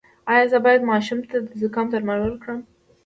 ایا 0.31 0.45
زه 0.51 0.57
باید 0.65 0.87
ماشوم 0.91 1.19
ته 1.29 1.37
د 1.47 1.49
زکام 1.61 1.87
درمل 1.91 2.19
ورکړم؟ 2.21 2.59